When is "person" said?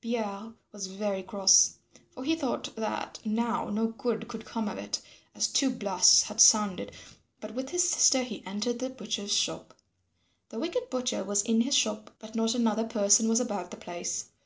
12.84-13.28